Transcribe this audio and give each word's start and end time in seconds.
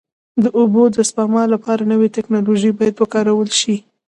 د 0.43 0.45
اوبو 0.59 0.83
د 0.95 0.97
سپما 1.09 1.43
لپاره 1.53 1.81
نوې 1.91 2.07
ټکنالوژي 2.15 2.71
باید 2.79 2.95
وکارول 2.97 3.49
شي. 3.59 3.75